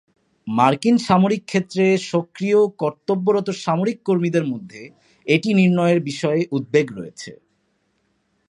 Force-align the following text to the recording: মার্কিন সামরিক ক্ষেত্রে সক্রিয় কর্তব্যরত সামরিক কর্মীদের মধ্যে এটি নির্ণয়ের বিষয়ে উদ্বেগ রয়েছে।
মার্কিন 0.47 0.95
সামরিক 1.07 1.41
ক্ষেত্রে 1.45 1.85
সক্রিয় 2.11 2.59
কর্তব্যরত 2.79 3.47
সামরিক 3.63 3.97
কর্মীদের 4.05 4.45
মধ্যে 4.45 4.81
এটি 5.27 5.49
নির্ণয়ের 5.53 5.99
বিষয়ে 6.01 6.41
উদ্বেগ 6.51 6.87
রয়েছে। 6.91 7.31